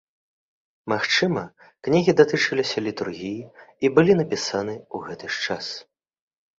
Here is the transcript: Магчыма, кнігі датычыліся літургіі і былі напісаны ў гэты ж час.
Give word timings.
Магчыма, 0.93 1.43
кнігі 1.89 2.11
датычыліся 2.23 2.77
літургіі 2.87 3.41
і 3.83 3.95
былі 4.01 4.13
напісаны 4.25 4.73
ў 4.95 5.09
гэты 5.09 5.25
ж 5.35 5.49
час. 5.49 5.65